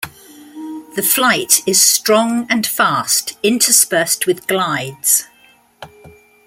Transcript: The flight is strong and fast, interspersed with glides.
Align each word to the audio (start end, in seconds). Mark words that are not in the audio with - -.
The 0.95 1.03
flight 1.03 1.61
is 1.67 1.79
strong 1.79 2.47
and 2.49 2.65
fast, 2.65 3.37
interspersed 3.43 4.25
with 4.25 4.47
glides. 4.47 5.27